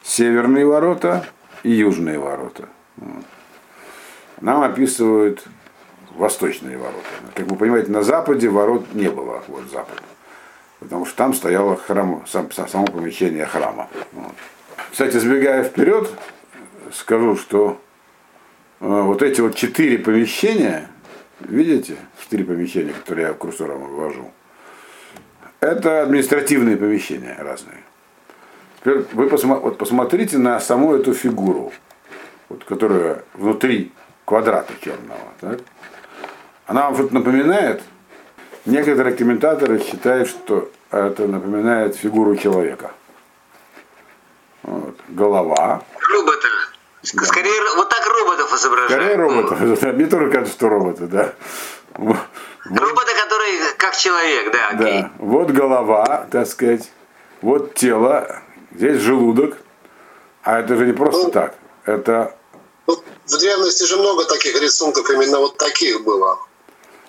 Северные 0.05 0.65
ворота 0.65 1.27
и 1.65 1.73
южные 1.73 2.21
ворота. 2.21 2.69
Нам 4.41 4.63
описывают 4.63 5.45
восточные 6.14 6.76
ворота. 6.76 7.07
Как 7.35 7.47
вы 7.47 7.57
понимаете, 7.57 7.90
на 7.90 8.02
западе 8.02 8.49
ворот 8.49 8.95
не 8.95 9.09
было, 9.09 9.43
вот 9.49 9.64
запад. 9.71 10.02
Потому 10.79 11.05
что 11.07 11.17
там 11.17 11.35
стояло 11.35 11.76
храм, 11.76 12.25
сам, 12.26 12.50
само 12.50 12.87
помещение 12.87 13.47
храма. 13.47 13.88
Вот. 14.12 14.33
Кстати, 14.90 15.19
сбегая 15.19 15.62
вперед, 15.62 16.11
скажу, 16.93 17.37
что 17.37 17.81
э, 18.81 18.87
вот 18.87 19.23
эти 19.23 19.40
вот 19.40 19.55
четыре 19.55 19.99
помещения, 19.99 20.88
видите, 21.40 21.97
четыре 22.23 22.45
помещения, 22.45 22.93
которые 22.93 23.29
я 23.29 23.35
курсором 23.35 23.95
ввожу, 23.95 24.31
это 25.61 26.02
административные 26.02 26.76
помещения 26.76 27.37
разные. 27.38 27.85
Теперь 28.81 29.05
вы 29.12 29.26
посма- 29.26 29.61
вот 29.61 29.76
посмотрите 29.76 30.38
на 30.38 30.59
саму 30.61 30.95
эту 30.95 31.12
фигуру, 31.12 31.73
вот, 32.49 32.64
которая 32.64 33.23
внутри 33.35 33.93
квадрата 34.25 34.73
черного. 34.81 35.21
Так? 35.40 35.61
Она 36.71 36.85
вам 36.85 36.95
что-то 36.95 37.15
напоминает? 37.15 37.83
Некоторые 38.65 39.17
комментаторы 39.17 39.83
считают, 39.83 40.29
что 40.29 40.71
это 40.93 41.27
напоминает 41.27 41.97
фигуру 41.97 42.37
человека. 42.37 42.93
Вот. 44.62 44.95
Голова. 45.09 45.83
Робота. 46.12 46.47
Скорее, 47.03 47.61
вот 47.75 47.89
так 47.89 48.07
роботов 48.07 48.55
изображают. 48.55 48.93
Скорее 48.93 49.17
роботы. 49.17 49.93
Мне 49.95 50.07
тоже 50.07 50.31
кажется, 50.31 50.55
что 50.55 50.69
роботы, 50.69 51.09
да. 51.09 51.33
Роботы, 51.97 53.15
которые 53.21 53.73
как 53.77 53.97
человек, 53.97 54.53
да, 54.53 54.69
окей. 54.69 55.03
Да. 55.03 55.11
Вот 55.19 55.50
голова, 55.50 56.29
так 56.31 56.47
сказать. 56.47 56.89
Вот 57.43 57.75
тело. 57.75 58.43
Здесь 58.77 59.00
желудок. 59.00 59.57
А 60.45 60.61
это 60.61 60.77
же 60.77 60.87
не 60.87 60.93
просто 60.93 61.25
Ну. 61.25 61.31
так. 61.33 61.55
Это 61.85 62.37
Ну, 62.87 63.03
в 63.27 63.39
древности 63.41 63.83
же 63.83 63.97
много 63.97 64.25
таких 64.27 64.62
рисунков, 64.62 65.11
именно 65.11 65.41
вот 65.41 65.57
таких 65.57 66.05
было. 66.05 66.39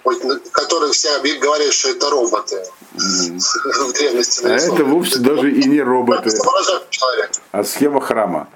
Вот, 0.04 0.24
на- 0.24 0.40
которые 0.52 0.92
все 0.94 1.10
говорят, 1.40 1.74
что 1.74 1.90
это 1.90 2.10
роботы. 2.10 2.64
В 2.94 3.94
древности 3.94 4.46
А 4.46 4.50
это 4.50 4.84
вовсе 4.84 5.20
даже 5.20 5.52
и 5.52 5.68
не 5.68 5.82
роботы, 5.82 6.30
а 7.52 7.64
схема 7.64 8.02
храма. 8.02 8.48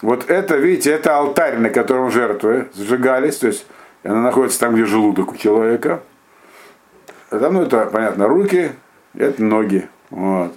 Вот 0.00 0.28
это, 0.28 0.56
видите, 0.56 0.90
это 0.90 1.16
алтарь, 1.16 1.58
на 1.58 1.70
котором 1.70 2.10
жертвы 2.10 2.70
сжигались, 2.74 3.36
то 3.36 3.46
есть 3.48 3.66
она 4.02 4.20
находится 4.20 4.58
там, 4.60 4.74
где 4.74 4.84
желудок 4.84 5.32
у 5.32 5.36
человека. 5.36 6.02
А 7.30 7.38
там, 7.38 7.54
ну, 7.54 7.62
это, 7.62 7.86
понятно, 7.86 8.26
руки, 8.26 8.72
это 9.14 9.42
ноги. 9.42 9.88
Вот. 10.10 10.52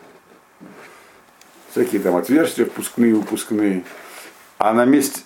Всякие 1.71 2.01
там 2.01 2.15
отверстия 2.15 2.65
впускные, 2.65 3.13
выпускные. 3.13 3.83
А 4.57 4.73
на 4.73 4.85
месте, 4.85 5.21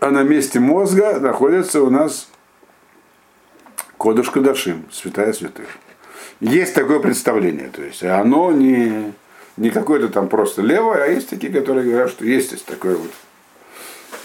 а 0.00 0.10
на 0.10 0.22
месте 0.22 0.58
мозга 0.58 1.20
находится 1.20 1.82
у 1.82 1.90
нас 1.90 2.29
Кодыш 4.00 4.30
Кадашим, 4.30 4.86
святая 4.90 5.34
святых. 5.34 5.68
Есть 6.40 6.74
такое 6.74 7.00
представление, 7.00 7.68
то 7.68 7.82
есть 7.82 8.02
оно 8.02 8.50
не, 8.50 9.12
не 9.58 9.68
какое-то 9.68 10.08
там 10.08 10.28
просто 10.28 10.62
левое, 10.62 11.04
а 11.04 11.06
есть 11.06 11.28
такие, 11.28 11.52
которые 11.52 11.86
говорят, 11.86 12.08
что 12.08 12.24
есть 12.24 12.46
здесь 12.48 12.62
такое 12.62 12.96
вот 12.96 13.10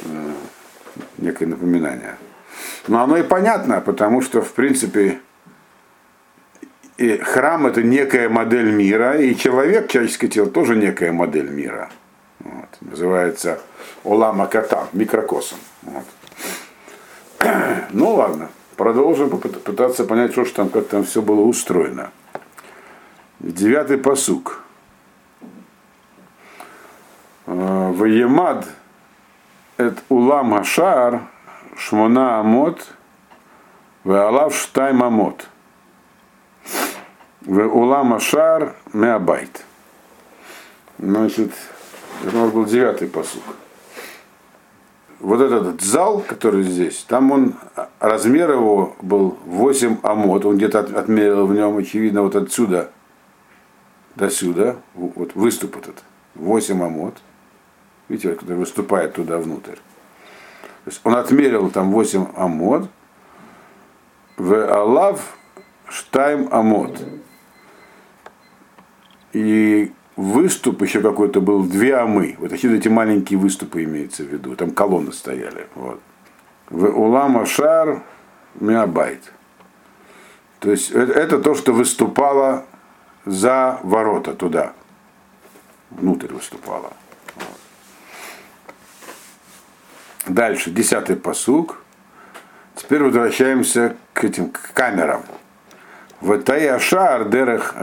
э, 0.03 0.31
некое 1.17 1.47
напоминание. 1.47 2.15
Но 2.87 3.03
оно 3.03 3.17
и 3.17 3.23
понятно, 3.23 3.81
потому 3.81 4.21
что, 4.21 4.41
в 4.41 4.53
принципе, 4.53 5.19
и 6.95 7.17
храм 7.17 7.67
это 7.67 7.83
некая 7.83 8.29
модель 8.29 8.71
мира, 8.71 9.17
и 9.17 9.35
человек, 9.35 9.89
человеческое 9.89 10.29
тело, 10.29 10.49
тоже 10.49 10.77
некая 10.77 11.11
модель 11.11 11.49
мира. 11.49 11.89
Вот. 12.39 12.69
Называется 12.79 13.59
Олама 14.05 14.47
Ката, 14.47 14.87
микрокосм. 14.93 15.57
Вот. 15.81 16.05
Ну 17.91 18.15
ладно, 18.15 18.49
продолжим 18.75 19.29
пытаться 19.29 20.05
понять, 20.05 20.31
что 20.31 20.45
ж 20.45 20.51
там, 20.51 20.69
как 20.69 20.87
там 20.87 21.03
все 21.03 21.21
было 21.21 21.41
устроено. 21.41 22.11
Девятый 23.39 23.97
посук. 23.97 24.61
Ваемад 27.45 28.67
эт 29.77 30.03
улам 30.09 30.55
ашар 30.55 31.21
шмона 31.77 32.39
амот 32.39 32.87
веалав 34.03 34.55
штайм 34.55 35.03
амот. 35.03 35.47
В 37.41 37.59
улам 37.67 38.13
ашар 38.13 38.75
меабайт. 38.93 39.63
Значит, 40.97 41.51
это 42.23 42.35
у 42.37 42.41
нас 42.41 42.51
был 42.51 42.65
девятый 42.65 43.07
посук 43.07 43.43
вот 45.19 45.41
этот 45.41 45.81
зал, 45.81 46.23
который 46.27 46.63
здесь, 46.63 47.03
там 47.07 47.31
он, 47.31 47.55
размер 47.99 48.51
его 48.51 48.95
был 49.01 49.37
8 49.45 49.97
амот, 50.03 50.45
он 50.45 50.57
где-то 50.57 50.79
от- 50.79 50.93
отмерил 50.95 51.47
в 51.47 51.53
нем, 51.53 51.77
очевидно, 51.77 52.21
вот 52.21 52.35
отсюда 52.35 52.91
до 54.15 54.29
сюда, 54.29 54.77
вот 54.93 55.35
выступ 55.35 55.77
этот, 55.77 56.03
8 56.35 56.83
амот, 56.83 57.15
видите, 58.07 58.33
который 58.33 58.57
выступает 58.57 59.13
туда 59.13 59.37
внутрь. 59.37 59.75
То 59.75 60.91
есть 60.91 61.01
он 61.03 61.15
отмерил 61.15 61.69
там 61.71 61.91
8 61.91 62.27
амот, 62.35 62.89
в 64.37 64.53
Алав 64.71 65.37
штайм 65.87 66.47
амот. 66.51 67.01
И 69.33 69.91
выступ 70.15 70.81
еще 70.81 71.01
какой-то 71.01 71.41
был, 71.41 71.63
две 71.63 71.95
амы. 71.95 72.35
Вот 72.39 72.49
такие 72.49 72.75
эти 72.75 72.87
маленькие 72.87 73.39
выступы 73.39 73.83
имеется 73.83 74.23
в 74.23 74.27
виду. 74.27 74.55
Там 74.55 74.71
колонны 74.71 75.13
стояли. 75.13 75.67
Вот. 75.75 76.01
В 76.69 76.85
улама 76.85 77.45
шар 77.45 78.03
миабайт. 78.55 79.31
То 80.59 80.71
есть 80.71 80.91
это, 80.91 81.13
это 81.13 81.39
то, 81.39 81.55
что 81.55 81.73
выступало 81.73 82.65
за 83.25 83.79
ворота 83.83 84.33
туда. 84.33 84.73
Внутрь 85.91 86.33
выступало. 86.33 86.93
Дальше, 90.27 90.71
десятый 90.71 91.15
посук. 91.15 91.81
Теперь 92.75 93.03
возвращаемся 93.03 93.95
к 94.13 94.23
этим 94.23 94.49
к 94.49 94.71
камерам. 94.73 95.23
В 96.19 96.37
Таяшар 96.39 97.29
Дерех 97.29 97.75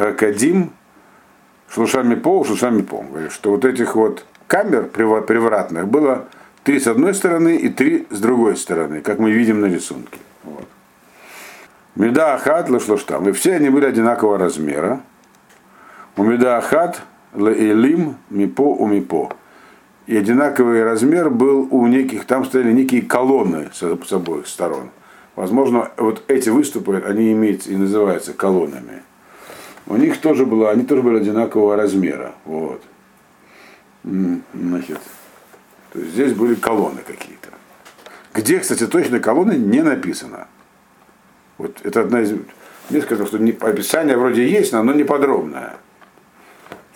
Кадим 1.72 1.87
шлушами 1.87 2.14
по, 2.14 2.44
шлушами 2.44 2.82
по. 2.82 3.02
Говорит, 3.02 3.32
что 3.32 3.50
вот 3.50 3.64
этих 3.64 3.96
вот 3.96 4.24
камер 4.46 4.88
привратных 4.88 5.88
было 5.88 6.26
три 6.64 6.78
с 6.78 6.87
одной 6.87 7.14
стороны 7.14 7.56
и 7.56 7.68
три 7.68 8.06
с 8.11 8.20
другой 8.20 8.56
стороны, 8.56 9.00
как 9.00 9.18
мы 9.18 9.30
видим 9.32 9.61
на 9.61 9.66
рисунке. 9.66 10.18
Вот. 10.44 10.68
Меда 11.94 12.35
Ахат 12.35 12.68
там. 13.06 13.28
И 13.28 13.32
все 13.32 13.54
они 13.54 13.70
были 13.70 13.87
одинакового 13.87 14.38
размера. 14.38 15.00
У 16.16 16.24
Меда 16.24 16.58
Ахат 16.58 17.02
Лейлим 17.35 18.16
Мипо 18.30 18.62
у 18.62 18.87
Мипо. 18.87 19.35
И 20.06 20.16
одинаковый 20.16 20.85
размер 20.85 21.30
был 21.30 21.68
у 21.70 21.87
неких, 21.87 22.26
там 22.26 22.44
стояли 22.44 22.72
некие 22.72 23.02
колонны 23.02 23.70
с, 23.72 23.78
с 23.78 24.12
обоих 24.12 24.46
сторон. 24.46 24.90
Возможно, 25.37 25.90
вот 25.96 26.24
эти 26.28 26.50
выступы, 26.50 27.02
они 27.06 27.32
имеются 27.32 27.70
и 27.70 27.76
называются 27.76 28.35
колоннами 28.35 29.02
у 29.87 29.97
них 29.97 30.21
тоже 30.21 30.47
было, 30.47 30.71
они 30.71 30.85
тоже 30.85 31.03
были 31.03 31.18
одинакового 31.18 31.77
размера. 31.77 32.33
Вот. 32.45 32.83
Значит, 34.05 34.99
то 35.92 35.99
есть 35.99 36.12
здесь 36.12 36.33
были 36.33 36.55
колонны 36.55 37.01
какие-то. 37.07 37.49
Где, 38.35 38.59
кстати, 38.59 38.87
точно 38.87 39.21
колонны 39.21 39.53
не 39.53 39.83
написано. 39.83 40.49
Вот 41.59 41.79
это 41.85 42.01
одна 42.01 42.23
из 42.23 42.35
несколько, 42.90 43.27
что 43.27 43.38
не, 43.38 43.53
описание 43.53 44.16
вроде 44.16 44.49
есть, 44.49 44.73
но 44.73 44.81
оно 44.81 44.92
не 44.92 45.05
подробное. 45.05 45.75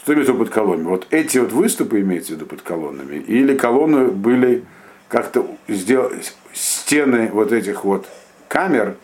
Что 0.03 0.15
имеется 0.15 0.35
под 0.35 0.51
колоннами? 0.51 0.89
Вот 0.89 1.07
эти 1.11 1.39
вот 1.39 1.53
выступы 1.53 2.01
имеется 2.01 2.33
в 2.33 2.37
виду 2.37 2.47
под 2.47 2.63
колоннами, 2.63 3.17
или 3.17 3.57
колонны 3.57 4.07
были 4.07 4.65
как-то 5.09 5.47
сделаны, 5.69 6.23
стены 6.53 7.31
вот 7.33 7.53
этих 7.53 7.85
вот 7.85 8.07
камер, 8.49 8.97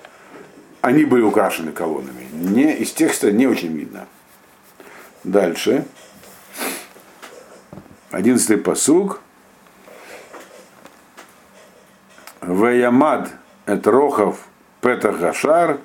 они 0.83 1.05
были 1.05 1.23
украшены 1.23 1.73
колоннами. 1.73 2.27
Не, 2.33 2.75
из 2.77 2.93
текста 2.93 3.33
не 3.33 3.47
очень 3.47 3.75
видно. 3.75 4.07
Дальше. 5.25 5.87
Одиннадцатый 8.11 8.59
посуг. 8.59 9.21
Ваямад 12.41 13.31
эт 13.67 13.87
рохов 13.87 14.45
петах 14.81 15.19
гашар, 15.19 15.79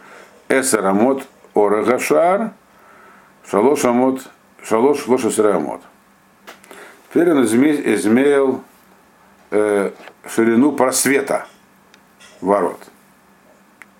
эсарамот 0.49 1.27
ора 1.53 1.83
гашар, 1.83 2.53
шалош 3.47 3.85
амот, 3.85 4.27
шалош 4.63 5.07
лошесер 5.07 5.55
амот. 5.55 5.81
Теперь 7.09 7.31
он 7.31 7.43
изме- 7.43 7.93
измерил 7.93 8.63
э, 9.51 9.91
ширину 10.27 10.71
просвета 10.71 11.45
ворот. 12.41 12.81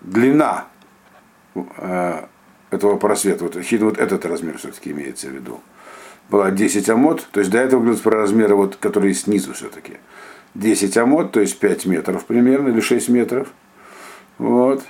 Длина 0.02 0.66
этого 2.70 2.98
просвета, 2.98 3.46
вот, 3.46 3.56
очевидно, 3.56 3.88
вот 3.88 3.98
этот 3.98 4.26
размер 4.26 4.58
все-таки 4.58 4.91
имеется 4.91 5.28
в 5.28 5.32
виду, 5.32 5.62
была 6.30 6.52
10 6.52 6.89
амот, 6.89 7.28
то 7.32 7.39
есть 7.39 7.52
до 7.52 7.60
этого 7.60 7.80
говорилось 7.80 8.02
про 8.02 8.17
размеры, 8.17 8.56
вот, 8.56 8.76
которые 8.76 9.13
снизу 9.13 9.54
все-таки. 9.54 9.98
10 10.56 10.98
амот, 10.98 11.32
то 11.32 11.39
есть 11.39 11.60
5 11.60 11.86
метров 11.86 12.26
примерно, 12.26 12.70
или 12.70 12.82
6 12.82 13.10
метров. 13.10 13.48
Вот. 14.38 14.84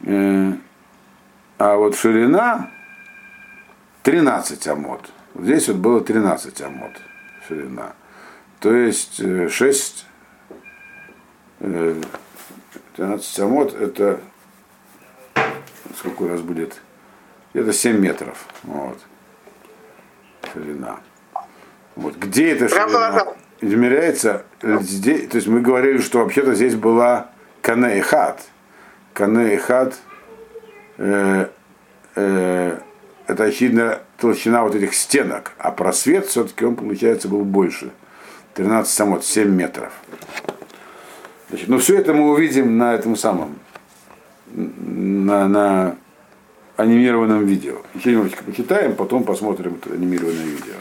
Э, 0.00 0.52
А 1.58 1.76
вот 1.76 1.96
ширина 1.96 2.70
13 4.02 4.66
амот. 4.68 5.10
Вот 5.34 5.44
здесь 5.44 5.68
вот 5.68 5.76
было 5.78 6.00
13 6.00 6.60
амот 6.62 6.92
ширина. 7.48 7.94
То 8.60 8.74
есть 8.74 9.20
э, 9.20 9.48
6, 9.48 10.06
э, 11.60 12.00
13 12.96 13.40
амот 13.40 13.74
это 13.74 14.20
сколько 15.96 16.22
у 16.22 16.28
нас 16.28 16.40
будет? 16.40 16.80
Это 17.52 17.72
7 17.72 17.98
метров. 17.98 18.46
Вот. 18.62 18.98
Ширина. 20.52 21.00
Вот. 21.96 22.16
Где 22.16 22.52
эта 22.52 22.68
ширина 22.68 23.34
измеряется? 23.60 24.44
Здесь, 24.62 25.28
то 25.28 25.36
есть 25.36 25.46
мы 25.46 25.60
говорили, 25.60 25.98
что 25.98 26.18
вообще-то 26.18 26.54
здесь 26.54 26.74
была 26.74 27.30
Кане 27.62 27.98
и 27.98 28.00
Хат. 28.00 28.42
Кане 29.12 29.54
и 29.54 29.56
Хат 29.56 29.94
э, 30.98 31.48
э, 32.16 32.78
это 33.26 33.44
очевидно 33.44 34.00
толщина 34.18 34.62
вот 34.62 34.74
этих 34.74 34.94
стенок, 34.94 35.52
а 35.58 35.70
просвет 35.70 36.26
все-таки 36.26 36.64
он, 36.64 36.76
получается, 36.76 37.28
был 37.28 37.44
больше. 37.44 37.90
13 38.54 38.92
самот, 38.92 39.24
7 39.24 39.48
метров. 39.48 39.92
Значит, 41.48 41.68
ну 41.68 41.78
все 41.78 41.98
это 41.98 42.12
мы 42.12 42.30
увидим 42.30 42.78
на 42.78 42.94
этом 42.94 43.16
самом, 43.16 43.58
на, 44.94 45.48
на 45.48 45.96
анимированном 46.76 47.44
видео. 47.44 47.76
Еще 47.94 48.12
немножечко 48.12 48.44
почитаем, 48.44 48.94
потом 48.94 49.24
посмотрим 49.24 49.78
это 49.80 49.94
анимированное 49.94 50.44
видео. 50.44 50.74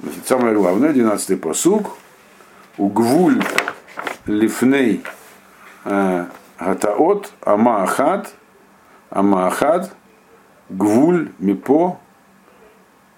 Значит, 0.00 0.26
самое 0.26 0.54
главное, 0.54 0.92
12-й 0.92 1.36
посуг. 1.36 1.96
Угвуль 2.76 3.40
лифней 4.26 5.04
э, 5.84 6.26
гатаот 6.58 7.30
амаахат 7.40 8.34
амаахат 9.10 9.94
гвуль 10.68 11.30
мипо 11.38 11.98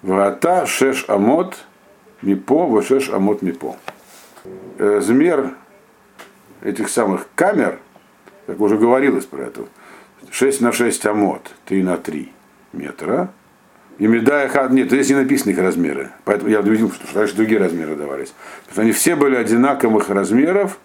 врата 0.03 0.67
шеш 0.67 1.05
амот 1.07 1.57
мипо 2.21 2.67
вешеш 2.67 3.09
амот 3.09 3.41
мипо. 3.41 3.77
Э, 4.77 5.01
Змер 5.01 5.55
этих 6.61 6.89
самых 6.89 7.27
камер, 7.35 7.79
как 8.47 8.59
уже 8.59 8.77
говорилось 8.77 9.25
про 9.25 9.43
это, 9.43 9.61
6 10.31 10.61
на 10.61 10.71
6 10.71 11.05
амот, 11.05 11.51
3 11.65 11.83
на 11.83 11.97
3 11.97 12.31
метра. 12.73 13.29
И 13.99 14.07
медая 14.07 14.47
хад, 14.47 14.71
нет, 14.71 14.87
здесь 14.87 15.09
не 15.09 15.15
написаны 15.15 15.51
их 15.51 15.59
размеры. 15.59 16.11
Поэтому 16.23 16.49
я 16.49 16.61
видел, 16.61 16.91
что 16.91 17.19
раньше 17.19 17.35
другие 17.35 17.59
размеры 17.59 17.95
давались. 17.95 18.33
Потому 18.61 18.73
что 18.73 18.81
они 18.81 18.91
все 18.91 19.15
были 19.15 19.35
одинаковых 19.35 20.09
размеров, 20.09 20.79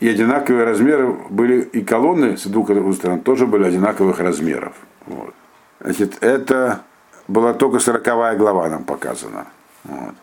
и 0.00 0.08
одинаковые 0.08 0.64
размеры 0.64 1.12
были, 1.30 1.62
и 1.62 1.82
колонны 1.82 2.36
с 2.36 2.44
двух 2.44 2.70
сторон 2.94 3.20
тоже 3.20 3.46
были 3.46 3.64
одинаковых 3.64 4.20
размеров. 4.20 4.74
Вот. 5.06 5.34
Значит, 5.80 6.22
это 6.22 6.82
была 7.26 7.54
только 7.54 7.78
сороковая 7.78 8.36
глава 8.36 8.68
нам 8.68 8.84
показана. 8.84 9.46
Вот. 9.84 10.14